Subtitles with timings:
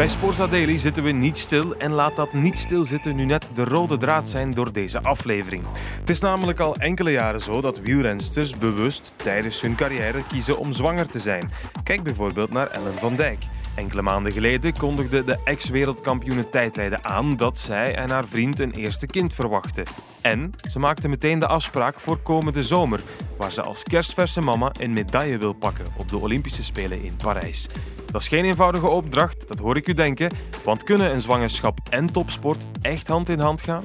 [0.00, 3.64] Bij Sporza Daily zitten we niet stil en laat dat niet stilzitten nu net de
[3.64, 5.64] rode draad zijn door deze aflevering.
[6.00, 10.72] Het is namelijk al enkele jaren zo dat wielrensters bewust tijdens hun carrière kiezen om
[10.72, 11.50] zwanger te zijn.
[11.82, 13.44] Kijk bijvoorbeeld naar Ellen van Dijk.
[13.74, 19.06] Enkele maanden geleden kondigde de ex-wereldkampioene tijdrijden aan dat zij en haar vriend een eerste
[19.06, 19.84] kind verwachten.
[20.20, 23.00] En ze maakte meteen de afspraak voor komende zomer,
[23.38, 27.68] waar ze als kerstverse mama een medaille wil pakken op de Olympische Spelen in Parijs.
[28.10, 30.30] Dat is geen eenvoudige opdracht, dat hoor ik u denken,
[30.64, 33.82] want kunnen een zwangerschap en topsport echt hand in hand gaan?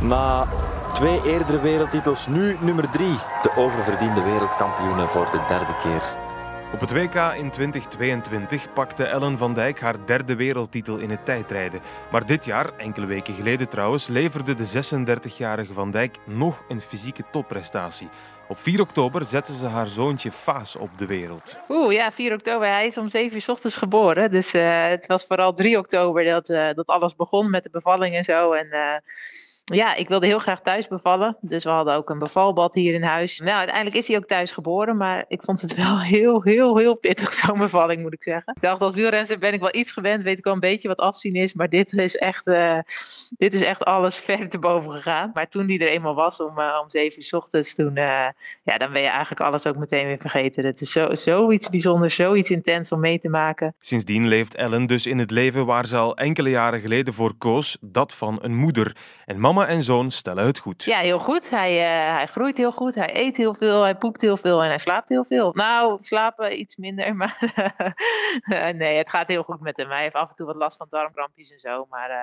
[0.00, 0.46] Na
[0.94, 3.14] twee eerdere wereldtitels, nu nummer drie.
[3.42, 6.24] De oververdiende wereldkampioene voor de derde keer.
[6.72, 11.80] Op het WK in 2022 pakte Ellen van Dijk haar derde wereldtitel in het tijdrijden.
[12.10, 17.24] Maar dit jaar, enkele weken geleden trouwens, leverde de 36-jarige van Dijk nog een fysieke
[17.30, 18.08] topprestatie.
[18.48, 21.58] Op 4 oktober zette ze haar zoontje Faas op de wereld.
[21.68, 22.68] Oeh, ja, 4 oktober.
[22.68, 24.30] Hij is om 7 uur ochtends geboren.
[24.30, 28.14] Dus uh, het was vooral 3 oktober dat, uh, dat alles begon met de bevalling
[28.14, 28.52] en zo.
[28.52, 28.96] En uh,
[29.74, 31.36] ja, ik wilde heel graag thuis bevallen.
[31.40, 33.38] Dus we hadden ook een bevalbad hier in huis.
[33.38, 34.96] Nou, uiteindelijk is hij ook thuis geboren.
[34.96, 38.52] Maar ik vond het wel heel, heel, heel pittig, zo'n bevalling, moet ik zeggen.
[38.56, 40.22] Ik dacht, als wielrenner ben ik wel iets gewend.
[40.22, 41.52] Weet ik wel een beetje wat afzien is.
[41.52, 42.78] Maar dit is echt, uh,
[43.36, 45.30] dit is echt alles ver te boven gegaan.
[45.34, 48.28] Maar toen die er eenmaal was om, uh, om 7 uur s ochtends, toen, uh,
[48.62, 50.66] ja, dan ben je eigenlijk alles ook meteen weer vergeten.
[50.66, 53.74] Het is zo, zoiets bijzonders, zoiets intens om mee te maken.
[53.80, 57.76] Sindsdien leeft Ellen dus in het leven waar ze al enkele jaren geleden voor koos.
[57.80, 58.96] Dat van een moeder.
[59.24, 60.84] En mama Mama en zoon stellen het goed.
[60.84, 61.50] Ja, heel goed.
[61.50, 62.94] Hij, uh, hij groeit heel goed.
[62.94, 63.82] Hij eet heel veel.
[63.82, 64.62] Hij poept heel veel.
[64.62, 65.52] En hij slaapt heel veel.
[65.54, 67.14] Nou, slapen iets minder.
[67.16, 67.38] Maar
[68.74, 69.88] nee, het gaat heel goed met hem.
[69.90, 71.86] Hij heeft af en toe wat last van darmkrampjes en zo.
[71.90, 72.16] Maar uh,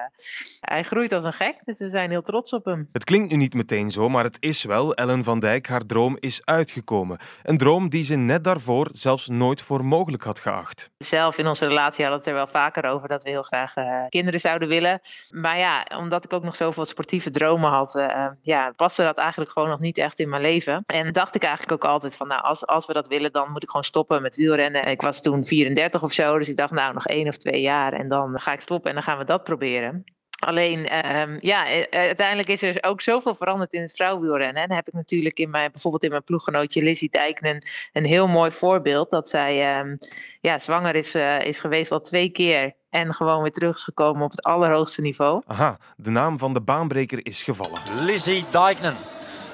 [0.59, 1.61] hij groeit als een gek.
[1.65, 2.87] Dus we zijn heel trots op hem.
[2.91, 4.93] Het klinkt nu niet meteen zo, maar het is wel.
[4.93, 7.17] Ellen van Dijk, haar droom is uitgekomen.
[7.43, 10.89] Een droom die ze net daarvoor zelfs nooit voor mogelijk had geacht.
[10.97, 13.73] Zelf in onze relatie hadden we het er wel vaker over dat we heel graag
[14.09, 14.99] kinderen zouden willen.
[15.29, 19.51] Maar ja, omdat ik ook nog zoveel sportief dromen had, uh, ja, paste dat eigenlijk
[19.51, 20.83] gewoon nog niet echt in mijn leven.
[20.85, 23.63] En dacht ik eigenlijk ook altijd van, nou, als, als we dat willen, dan moet
[23.63, 24.85] ik gewoon stoppen met wielrennen.
[24.85, 27.93] Ik was toen 34 of zo, dus ik dacht, nou, nog één of twee jaar
[27.93, 30.03] en dan ga ik stoppen en dan gaan we dat proberen.
[30.39, 34.61] Alleen, uh, ja, uiteindelijk is er ook zoveel veranderd in het vrouwenwielrennen.
[34.61, 38.27] En dan heb ik natuurlijk in mijn, bijvoorbeeld in mijn ploeggenootje Lizzie Dijknen een heel
[38.27, 39.09] mooi voorbeeld.
[39.09, 39.97] Dat zij um,
[40.41, 44.31] ja, zwanger is, is geweest al twee keer en gewoon weer terug is gekomen op
[44.31, 45.41] het allerhoogste niveau.
[45.47, 47.81] Aha, de naam van de baanbreker is gevallen.
[47.99, 48.95] Lizzie Dijknen,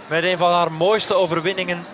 [0.08, 1.86] met een van haar mooiste overwinningen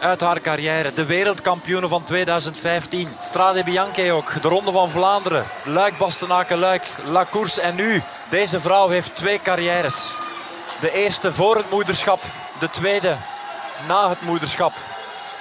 [0.00, 0.94] uit haar carrière.
[0.94, 3.08] De wereldkampioene van 2015.
[3.18, 5.44] Strade Bianche ook, de Ronde van Vlaanderen.
[5.64, 8.02] Luik, Bastenaken, Luik, La Course en nu.
[8.30, 10.16] Deze vrouw heeft twee carrières.
[10.80, 12.20] De eerste voor het moederschap,
[12.58, 13.16] de tweede
[13.88, 14.72] na het moederschap.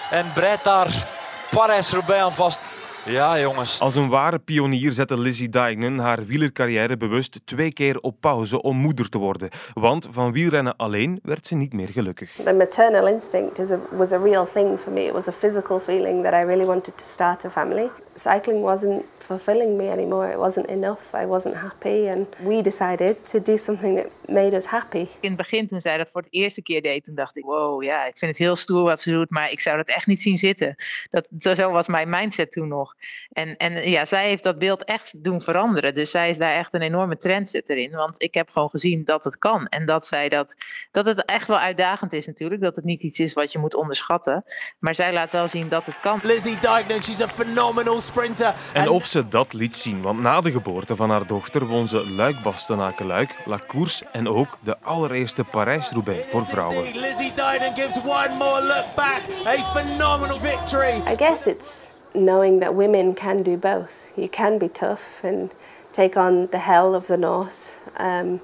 [0.09, 1.07] En breidt daar
[1.50, 2.59] Parijs-Roubaix aan vast.
[3.06, 3.80] Ja, jongens.
[3.80, 8.78] Als een ware pionier zette Lizzie Dijknen haar wielercarrière bewust twee keer op pauze om
[8.78, 9.50] moeder te worden.
[9.74, 12.31] Want van wielrennen alleen werd ze niet meer gelukkig.
[12.44, 15.02] The maternal instinct is a, was a real thing for me.
[15.02, 17.90] It was a physical feeling that I really wanted to start a family.
[18.16, 20.31] Cycling wasn't fulfilling me anymore.
[20.31, 21.13] It wasn't enough.
[21.13, 22.09] I wasn't happy.
[22.09, 25.07] And we decided to do something that made us happy.
[25.19, 27.84] In het begin, toen zij dat voor het eerste keer deed, toen dacht ik: wow,
[27.84, 30.22] ja, ik vind het heel stoer wat ze doet, maar ik zou dat echt niet
[30.22, 30.75] zien zitten.
[31.09, 32.96] Dat, zo was mijn mindset toen nog.
[33.31, 35.94] En, en ja, zij heeft dat beeld echt doen veranderen.
[35.94, 37.91] Dus zij is daar echt een enorme trendsetter in.
[37.91, 39.68] Want ik heb gewoon gezien dat het kan.
[39.68, 40.56] En dat, zij dat,
[40.91, 42.62] dat het echt wel uitdagend is natuurlijk.
[42.62, 44.44] Dat het niet iets is wat je moet onderschatten.
[44.80, 46.19] Maar zij laat wel zien dat het kan.
[46.24, 48.53] Lizzie Dijknen, she's a phenomenal sprinter.
[48.74, 52.09] En of ze dat liet zien, want na de geboorte van haar dochter won ze
[52.09, 56.84] Luik Bastenaken Luik, La Course en ook de allereerste Parijs-Roubaix voor vrouwen.
[56.84, 59.22] Lizzie Dijknen gives one more look back.
[59.46, 61.02] A phenomenal victory.
[61.13, 64.12] I guess it's knowing that women can do both.
[64.16, 65.52] You can be tough and
[65.92, 68.40] take on the hell of the north, um,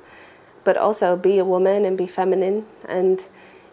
[0.63, 3.19] but also be a woman and be feminine and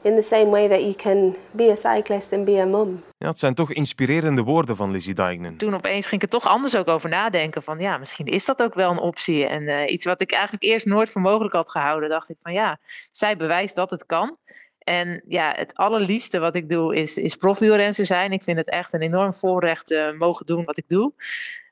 [0.07, 3.03] in the same way that you can be a cyclist and be a mum.
[3.19, 5.57] Ja, het zijn toch inspirerende woorden van Lizzie Dijknen.
[5.57, 7.63] Toen opeens ging ik er toch anders ook over nadenken.
[7.63, 9.47] Van ja, misschien is dat ook wel een optie.
[9.47, 12.09] En uh, iets wat ik eigenlijk eerst nooit voor mogelijk had gehouden.
[12.09, 12.79] Dacht ik van ja,
[13.11, 14.37] zij bewijst dat het kan.
[14.79, 18.33] En ja, het allerliefste wat ik doe is, is profielrenser zijn.
[18.33, 21.13] Ik vind het echt een enorm voorrecht uh, mogen doen wat ik doe.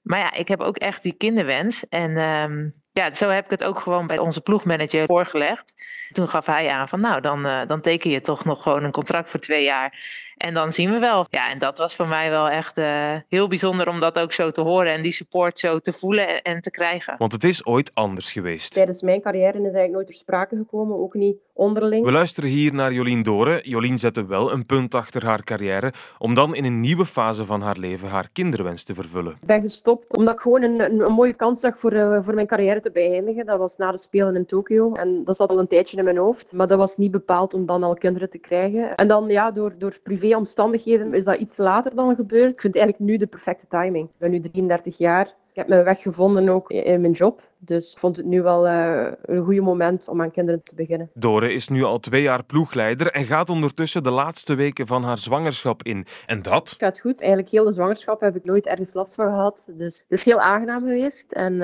[0.02, 1.88] Maar ja, ik heb ook echt die kinderwens.
[1.88, 5.74] En um, ja, zo heb ik het ook gewoon bij onze ploegmanager voorgelegd.
[6.12, 8.92] Toen gaf hij aan van nou, dan, uh, dan teken je toch nog gewoon een
[8.92, 9.92] contract voor twee jaar.
[10.36, 11.26] En dan zien we wel.
[11.30, 14.50] Ja, en dat was voor mij wel echt uh, heel bijzonder om dat ook zo
[14.50, 17.14] te horen en die support zo te voelen en te krijgen.
[17.18, 18.72] Want het is ooit anders geweest.
[18.72, 22.04] Tijdens mijn carrière is eigenlijk nooit ter sprake gekomen, ook niet onderling.
[22.04, 23.68] We luisteren hier naar Jolien Doren.
[23.68, 27.60] Jolien zette wel een punt achter haar carrière om dan in een nieuwe fase van
[27.60, 29.32] haar leven haar kinderwens te vervullen.
[29.32, 32.34] Ik ben gestopt omdat ik gewoon een, een, een mooie kans zag voor, uh, voor
[32.34, 33.46] mijn carrière te beëindigen.
[33.46, 34.92] Dat was na de Spelen in Tokio.
[34.92, 36.52] En dat zat al een tijdje in mijn hoofd.
[36.52, 38.94] Maar dat was niet bepaald om dan al kinderen te krijgen.
[38.94, 42.52] En dan ja, door, door privéomstandigheden is dat iets later dan gebeurd.
[42.52, 44.08] Ik vind eigenlijk nu de perfecte timing.
[44.08, 45.26] Ik ben nu 33 jaar.
[45.26, 47.42] Ik heb mijn weg gevonden ook in mijn job.
[47.64, 51.10] Dus ik vond het nu wel uh, een goede moment om aan kinderen te beginnen.
[51.14, 55.18] Dore is nu al twee jaar ploegleider en gaat ondertussen de laatste weken van haar
[55.18, 56.06] zwangerschap in.
[56.26, 56.70] En dat?
[56.70, 57.20] Het gaat goed.
[57.20, 59.66] Eigenlijk heel de zwangerschap heb ik nooit ergens last van gehad.
[59.68, 61.32] Dus het is heel aangenaam geweest.
[61.32, 61.60] En uh,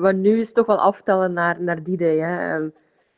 [0.00, 2.18] maar nu is het toch wel aftellen naar, naar die day.
[2.18, 2.60] Hè.
[2.60, 2.66] Uh,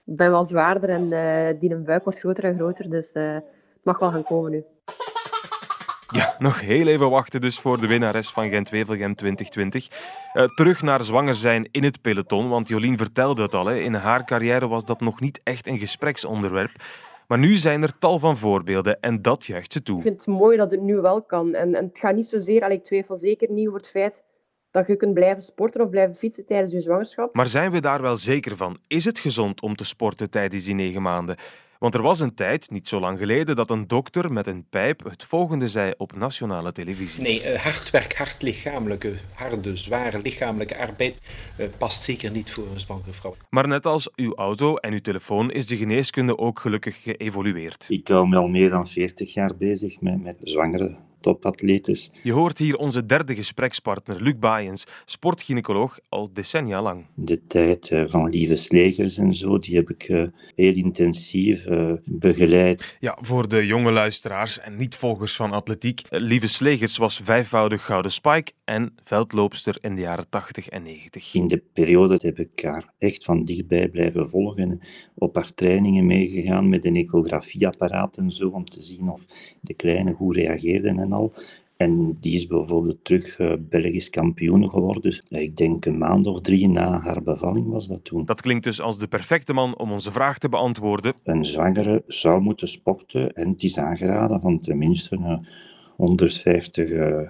[0.04, 2.90] ik ben wel zwaarder en uh, die buik wordt groter en groter.
[2.90, 3.44] Dus het
[3.82, 4.64] mag wel gaan komen nu.
[6.12, 9.88] Ja, nog heel even wachten dus voor de winnares van Gent-Wevelgem 2020.
[10.34, 13.66] Uh, terug naar zwanger zijn in het peloton, want Jolien vertelde het al.
[13.66, 13.78] Hè.
[13.78, 16.70] In haar carrière was dat nog niet echt een gespreksonderwerp.
[17.26, 19.96] Maar nu zijn er tal van voorbeelden en dat juicht ze toe.
[19.96, 21.54] Ik vind het mooi dat het nu wel kan.
[21.54, 24.24] En, en het gaat niet zozeer, ik twijfel zeker niet over het feit
[24.70, 27.34] dat je kunt blijven sporten of blijven fietsen tijdens je zwangerschap.
[27.34, 28.78] Maar zijn we daar wel zeker van?
[28.86, 31.36] Is het gezond om te sporten tijdens die negen maanden?
[31.82, 35.04] Want er was een tijd, niet zo lang geleden, dat een dokter met een pijp
[35.04, 37.22] het volgende zei op nationale televisie.
[37.22, 41.20] Nee, uh, hard werk, hard lichamelijke, harde, zware lichamelijke arbeid
[41.58, 43.36] uh, past zeker niet voor een zwangere vrouw.
[43.50, 47.86] Maar net als uw auto en uw telefoon is de geneeskunde ook gelukkig geëvolueerd.
[47.88, 50.36] Ik hou me al meer dan 40 jaar bezig met, met
[51.22, 52.10] topatletes.
[52.22, 57.06] Je hoort hier onze derde gesprekspartner, Luc Baaiens, sportgynaecoloog al decennia lang.
[57.14, 62.96] De tijd van Lieve Slegers en zo, die heb ik uh, heel intensief uh, begeleid.
[63.00, 66.02] Ja, voor de jonge luisteraars en niet-volgers van atletiek.
[66.08, 71.34] Lieve Slegers was vijfvoudig gouden spike en veldloopster in de jaren 80 en 90.
[71.34, 74.80] In de periode heb ik haar echt van dichtbij blijven volgen.
[75.14, 79.24] Op haar trainingen meegegaan met een ecografieapparaat en zo, om te zien of
[79.60, 81.32] de kleine goed reageerden en al.
[81.76, 85.02] En die is bijvoorbeeld terug uh, Belgisch kampioen geworden.
[85.02, 88.24] Dus, ik denk een maand of drie na haar bevalling was dat toen.
[88.24, 91.14] Dat klinkt dus als de perfecte man om onze vraag te beantwoorden.
[91.24, 95.38] Een zwangere zou moeten sporten en het is aangeraden van tenminste uh,
[95.96, 97.20] 150 uh,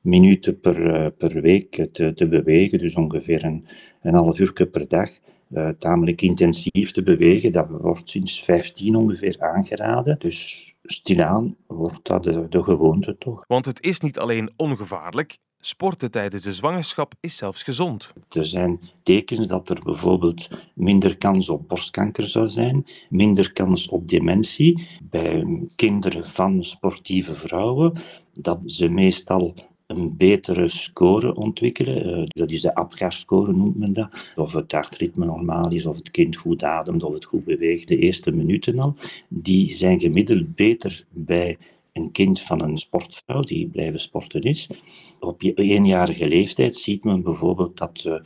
[0.00, 2.78] minuten per, per week te, te, bewegen.
[2.78, 3.66] Dus ongeveer een,
[4.02, 5.10] een half uur per dag.
[5.54, 7.52] Uh, tamelijk intensief te bewegen.
[7.52, 10.16] Dat wordt sinds 15 ongeveer aangeraden.
[10.18, 13.44] Dus stilaan wordt dat de, de gewoonte toch.
[13.46, 18.12] Want het is niet alleen ongevaarlijk, sporten tijdens de zwangerschap is zelfs gezond.
[18.28, 24.08] Er zijn tekens dat er bijvoorbeeld minder kans op borstkanker zou zijn, minder kans op
[24.08, 25.46] dementie bij
[25.76, 28.02] kinderen van sportieve vrouwen,
[28.34, 29.54] dat ze meestal
[29.96, 32.24] een betere score ontwikkelen.
[32.24, 34.08] Dat is de APGAR-score, noemt men dat.
[34.36, 37.98] Of het hartritme normaal is, of het kind goed ademt, of het goed beweegt, de
[37.98, 38.96] eerste minuten al.
[39.28, 41.58] Die zijn gemiddeld beter bij
[41.92, 44.68] een kind van een sportvrouw die blijven sporten is.
[45.20, 48.20] Op eenjarige leeftijd ziet men bijvoorbeeld dat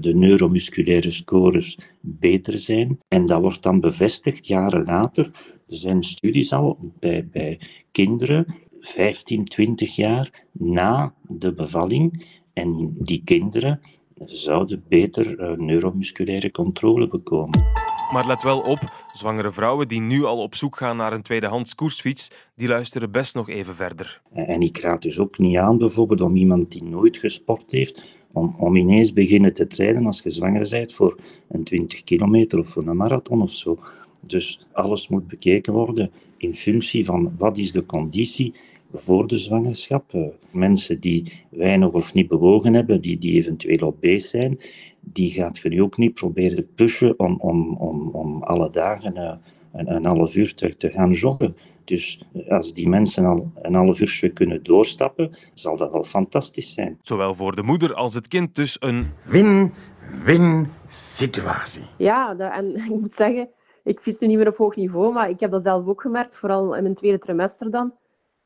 [0.00, 2.98] de neuromusculaire scores beter zijn.
[3.08, 5.30] En dat wordt dan bevestigd jaren later.
[5.68, 7.60] Er zijn studies al bij, bij
[7.92, 8.46] kinderen
[8.88, 12.26] 15, 20 jaar na de bevalling.
[12.52, 13.80] En die kinderen
[14.24, 17.66] zouden beter uh, neuromusculaire controle bekomen.
[18.12, 18.78] Maar let wel op,
[19.12, 23.34] zwangere vrouwen die nu al op zoek gaan naar een tweedehands koersfiets, die luisteren best
[23.34, 24.20] nog even verder.
[24.32, 28.54] En ik raad dus ook niet aan bijvoorbeeld om iemand die nooit gesport heeft, om,
[28.58, 31.18] om ineens beginnen te trainen als je zwanger bent voor
[31.48, 33.78] een 20 kilometer of voor een marathon of zo.
[34.20, 38.54] Dus alles moet bekeken worden in functie van wat is de conditie
[38.92, 40.14] voor de zwangerschap.
[40.14, 44.58] Uh, mensen die weinig of niet bewogen hebben, die, die eventueel obese zijn,
[45.00, 49.16] die gaat je nu ook niet proberen te pushen om, om, om, om alle dagen
[49.16, 49.32] uh,
[49.72, 51.56] een, een half uur te, te gaan joggen.
[51.84, 56.98] Dus als die mensen al een half uurtje kunnen doorstappen, zal dat al fantastisch zijn.
[57.02, 61.82] Zowel voor de moeder als het kind dus een win-win situatie.
[61.96, 63.48] Ja, dat, en ik moet zeggen,
[63.84, 66.36] ik fiets nu niet meer op hoog niveau, maar ik heb dat zelf ook gemerkt,
[66.36, 67.92] vooral in mijn tweede trimester dan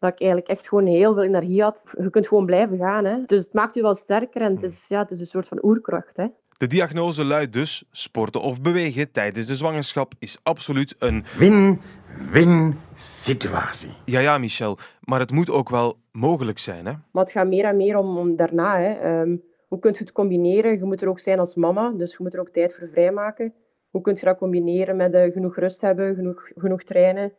[0.02, 1.84] dat ik eigenlijk echt gewoon heel veel energie had.
[1.98, 3.04] Je kunt gewoon blijven gaan.
[3.04, 3.16] Hè.
[3.26, 5.64] Dus het maakt je wel sterker en het is, ja, het is een soort van
[5.64, 6.16] oerkracht.
[6.16, 6.26] Hè.
[6.58, 13.90] De diagnose luidt dus: sporten of bewegen tijdens de zwangerschap is absoluut een win-win situatie.
[14.04, 16.86] Ja, ja, Michel, maar het moet ook wel mogelijk zijn.
[16.86, 16.92] Hè?
[17.12, 18.78] Maar het gaat meer en meer om, om daarna.
[18.78, 19.20] Hè.
[19.20, 20.78] Um, Hoe kun je het combineren?
[20.78, 23.54] Je moet er ook zijn als mama, dus je moet er ook tijd voor vrijmaken.
[23.90, 27.32] Hoe kun je dat combineren met uh, genoeg rust hebben, genoeg, genoeg trainen?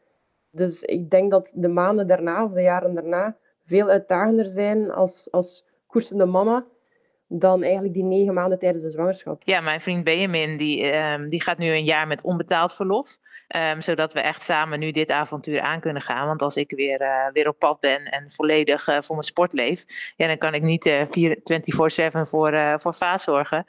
[0.56, 5.28] Dus ik denk dat de maanden daarna, of de jaren daarna, veel uitdagender zijn als,
[5.32, 6.66] als koersende mama
[7.28, 9.42] dan eigenlijk die negen maanden tijdens de zwangerschap.
[9.46, 13.18] Ja, mijn vriend Benjamin die, um, die gaat nu een jaar met onbetaald verlof.
[13.56, 16.28] Um, zodat we echt samen nu dit avontuur aan kunnen gaan.
[16.28, 19.54] Want als ik weer, uh, weer op pad ben en volledig uh, voor mijn sport
[19.54, 23.66] leef, ja, dan kan ik niet uh, 24-7 voor, voor Vaas zorgen.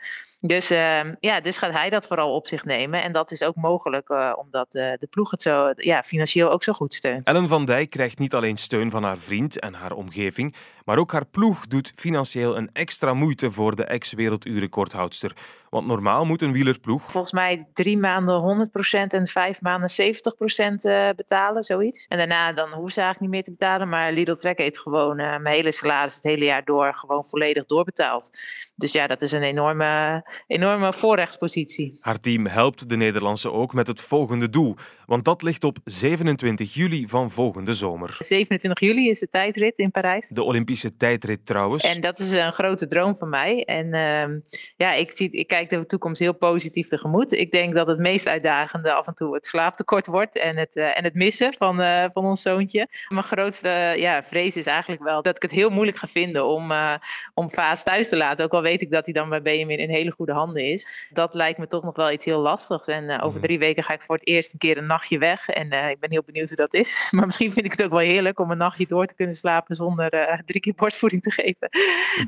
[0.47, 3.03] Dus, uh, ja, dus gaat hij dat vooral op zich nemen.
[3.03, 6.65] En dat is ook mogelijk uh, omdat uh, de ploeg het zo, ja, financieel ook
[6.65, 7.27] zo goed steunt.
[7.27, 11.13] Ellen van Dijk krijgt niet alleen steun van haar vriend en haar omgeving, maar ook
[11.13, 15.33] haar ploeg doet financieel een extra moeite voor de ex-werelduurrecordhoudster.
[15.75, 17.11] Want normaal moet een wielerploeg...
[17.11, 22.07] Volgens mij drie maanden 100% en vijf maanden 70% uh, betalen, zoiets.
[22.09, 23.89] En daarna dan hoeven ze eigenlijk niet meer te betalen.
[23.89, 27.65] Maar Lidl Trek heeft gewoon uh, mijn hele salaris het hele jaar door gewoon volledig
[27.65, 28.31] doorbetaald.
[28.77, 31.99] Dus ja, dat is een enorme, enorme voorrechtspositie.
[32.01, 34.77] Haar team helpt de Nederlandse ook met het volgende doel.
[35.07, 38.17] Want dat ligt op 27 juli van volgende zomer.
[38.19, 40.29] 27 juli is de tijdrit in Parijs.
[40.29, 41.85] De Olympische tijdrit trouwens.
[41.85, 43.65] En dat is een grote droom van mij.
[43.65, 44.41] En uh,
[44.77, 47.33] ja, ik, zie, ik kijk de toekomst heel positief tegemoet.
[47.33, 50.99] Ik denk dat het meest uitdagende af en toe het slaaptekort wordt en het, uh,
[50.99, 52.89] en het missen van, uh, van ons zoontje.
[53.09, 56.71] Mijn grootste ja, vrees is eigenlijk wel dat ik het heel moeilijk ga vinden om,
[56.71, 56.95] uh,
[57.35, 58.45] om Vaas thuis te laten.
[58.45, 61.09] Ook al weet ik dat hij dan bij Benjamin in hele goede handen is.
[61.13, 62.87] Dat lijkt me toch nog wel iets heel lastigs.
[62.87, 65.49] En over drie weken ga ik voor het eerst een keer een nachtje weg.
[65.49, 66.93] En ik ben heel benieuwd hoe dat is.
[67.15, 69.77] Maar misschien vind ik het ook wel heerlijk om een nachtje door te kunnen slapen
[69.77, 71.69] zonder drie keer borstvoeding te geven.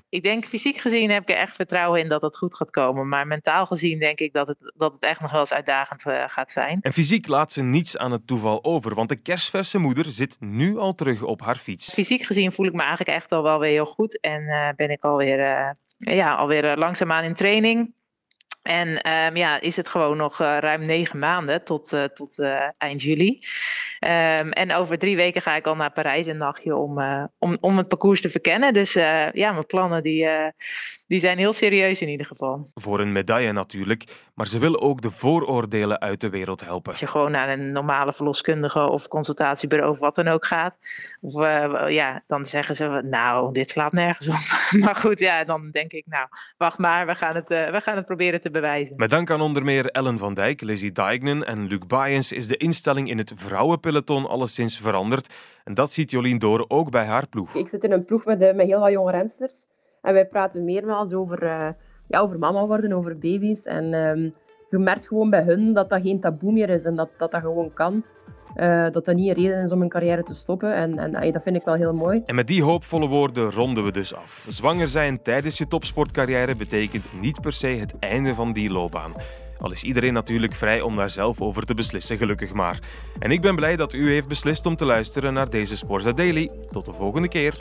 [0.08, 3.08] ik denk fysiek gezien heb ik er echt vertrouwen in dat het goed gaat komen.
[3.08, 6.24] Maar mentaal gezien denk ik dat het, dat het echt nog wel eens uitdagend uh,
[6.26, 6.78] gaat zijn.
[6.80, 10.78] En fysiek laat ze niets aan het toeval over, want de kerstverse moeder zit nu
[10.78, 11.92] al terug op haar fiets.
[11.92, 14.90] Fysiek gezien voel ik me eigenlijk echt al wel weer heel goed en uh, ben
[14.90, 17.94] ik alweer, uh, ja, alweer langzaamaan in training.
[18.62, 22.68] En um, ja, is het gewoon nog uh, ruim negen maanden tot, uh, tot uh,
[22.78, 23.40] eind juli.
[24.00, 27.00] Um, en over drie weken ga ik al naar Parijs een nachtje om,
[27.38, 28.74] om, om het parcours te verkennen.
[28.74, 30.28] Dus ja, mijn plannen die,
[31.06, 32.66] die zijn heel serieus in ieder geval.
[32.74, 36.90] Voor een medaille natuurlijk, maar ze wil ook de vooroordelen uit de wereld helpen.
[36.90, 40.76] Als je gewoon naar een normale verloskundige of consultatiebureau of wat dan ook gaat,
[41.20, 41.34] of,
[41.88, 44.34] ja, dan zeggen ze, nou, dit slaat nergens op.
[44.84, 48.06] maar goed, ja, dan denk ik, nou, wacht maar, we gaan het, we gaan het
[48.06, 48.96] proberen te bewijzen.
[48.96, 52.56] Met dank aan onder meer Ellen van Dijk, Lizzie Dijknen en Luc Baaiens is de
[52.56, 55.34] instelling in het vrouwenpeloton alleszins veranderd.
[55.64, 57.54] En dat ziet Jolien Door ook bij haar ploeg.
[57.54, 59.64] Ik zit in een ploeg met, met heel wat jonge rensters.
[60.06, 61.68] En wij praten meermaals over, uh,
[62.06, 63.64] ja, over mama worden, over baby's.
[63.64, 64.34] En um,
[64.70, 67.40] je merkt gewoon bij hun dat dat geen taboe meer is en dat dat, dat
[67.40, 68.04] gewoon kan.
[68.56, 70.74] Uh, dat dat niet een reden is om een carrière te stoppen.
[70.74, 72.22] En, en ay, dat vind ik wel heel mooi.
[72.24, 74.46] En met die hoopvolle woorden ronden we dus af.
[74.48, 79.12] Zwanger zijn tijdens je topsportcarrière betekent niet per se het einde van die loopbaan.
[79.60, 82.78] Al is iedereen natuurlijk vrij om daar zelf over te beslissen, gelukkig maar.
[83.18, 86.50] En ik ben blij dat u heeft beslist om te luisteren naar deze Sporza Daily.
[86.70, 87.56] Tot de volgende keer.